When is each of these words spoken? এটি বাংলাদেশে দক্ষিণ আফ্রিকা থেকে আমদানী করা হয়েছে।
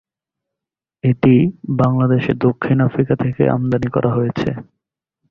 এটি 1.03 1.35
বাংলাদেশে 1.79 2.31
দক্ষিণ 2.45 2.77
আফ্রিকা 2.87 3.15
থেকে 3.15 3.43
আমদানী 3.55 3.89
করা 3.95 4.11
হয়েছে। 4.17 4.49